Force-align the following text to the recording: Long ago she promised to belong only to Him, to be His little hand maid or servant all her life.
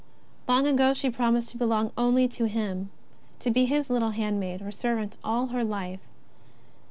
Long 0.47 0.65
ago 0.65 0.95
she 0.95 1.11
promised 1.11 1.49
to 1.51 1.57
belong 1.59 1.91
only 1.95 2.27
to 2.29 2.45
Him, 2.47 2.89
to 3.37 3.51
be 3.51 3.65
His 3.65 3.87
little 3.87 4.09
hand 4.09 4.39
maid 4.39 4.59
or 4.59 4.71
servant 4.71 5.15
all 5.23 5.49
her 5.49 5.63
life. 5.63 5.99